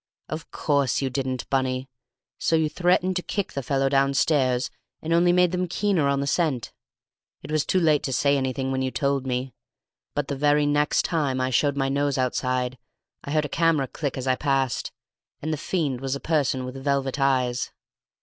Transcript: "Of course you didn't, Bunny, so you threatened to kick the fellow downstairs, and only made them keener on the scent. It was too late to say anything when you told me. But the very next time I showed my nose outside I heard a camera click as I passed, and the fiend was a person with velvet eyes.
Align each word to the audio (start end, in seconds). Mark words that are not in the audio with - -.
"Of 0.29 0.49
course 0.49 1.03
you 1.03 1.11
didn't, 1.11 1.47
Bunny, 1.51 1.87
so 2.39 2.55
you 2.55 2.69
threatened 2.69 3.15
to 3.17 3.21
kick 3.21 3.53
the 3.53 3.61
fellow 3.61 3.87
downstairs, 3.87 4.71
and 4.99 5.13
only 5.13 5.31
made 5.31 5.51
them 5.51 5.67
keener 5.67 6.07
on 6.09 6.21
the 6.21 6.25
scent. 6.25 6.73
It 7.43 7.51
was 7.51 7.67
too 7.67 7.79
late 7.79 8.01
to 8.05 8.11
say 8.11 8.35
anything 8.35 8.71
when 8.71 8.81
you 8.81 8.89
told 8.89 9.27
me. 9.27 9.53
But 10.15 10.27
the 10.27 10.35
very 10.35 10.65
next 10.65 11.05
time 11.05 11.39
I 11.39 11.51
showed 11.51 11.77
my 11.77 11.87
nose 11.87 12.17
outside 12.17 12.79
I 13.23 13.29
heard 13.29 13.45
a 13.45 13.47
camera 13.47 13.87
click 13.87 14.17
as 14.17 14.25
I 14.25 14.35
passed, 14.35 14.91
and 15.39 15.53
the 15.53 15.55
fiend 15.55 16.01
was 16.01 16.15
a 16.15 16.19
person 16.19 16.65
with 16.65 16.83
velvet 16.83 17.19
eyes. 17.19 17.71